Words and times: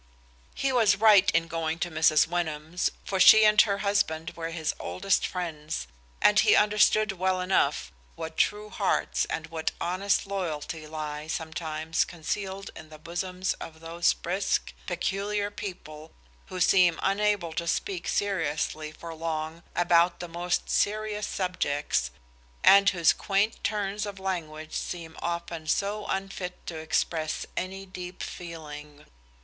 He 0.55 0.73
was 0.73 0.95
right 0.95 1.29
in 1.29 1.45
going 1.47 1.77
to 1.77 1.91
Mrs. 1.91 2.25
Wyndham's, 2.25 2.89
for 3.05 3.19
she 3.19 3.45
and 3.45 3.61
her 3.61 3.77
husband 3.85 4.31
were 4.31 4.49
his 4.49 4.73
oldest 4.79 5.27
friends, 5.27 5.85
and 6.23 6.39
he 6.39 6.55
understood 6.55 7.11
well 7.11 7.39
enough 7.39 7.91
what 8.15 8.35
true 8.35 8.71
hearts 8.71 9.25
and 9.25 9.45
what 9.45 9.69
honest 9.79 10.25
loyalty 10.25 10.87
lie 10.87 11.27
sometimes 11.27 12.03
concealed 12.03 12.71
in 12.75 12.89
the 12.89 12.97
bosoms 12.97 13.53
of 13.61 13.79
those 13.79 14.13
brisk, 14.15 14.73
peculiar 14.87 15.51
people, 15.51 16.11
who 16.47 16.59
seem 16.59 16.99
unable 17.03 17.53
to 17.53 17.67
speak 17.67 18.07
seriously 18.07 18.91
for 18.91 19.13
long 19.13 19.61
about 19.75 20.19
the 20.19 20.27
most 20.27 20.67
serious 20.67 21.27
subjects, 21.27 22.09
and 22.63 22.89
whose 22.89 23.13
quaint 23.13 23.63
turns 23.63 24.07
of 24.07 24.19
language 24.19 24.73
seem 24.73 25.15
often 25.21 25.67
so 25.67 26.07
unfit 26.07 26.65
to 26.65 26.79
express 26.79 27.45
any 27.55 27.85
deep 27.85 28.23
feeling. 28.23 29.05